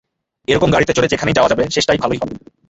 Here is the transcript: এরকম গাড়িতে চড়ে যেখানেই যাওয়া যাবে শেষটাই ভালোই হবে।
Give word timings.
এরকম 0.47 0.69
গাড়িতে 0.71 0.93
চড়ে 0.93 1.11
যেখানেই 1.13 1.37
যাওয়া 1.37 1.51
যাবে 1.51 1.63
শেষটাই 1.69 2.01
ভালোই 2.01 2.19
হবে। 2.21 2.35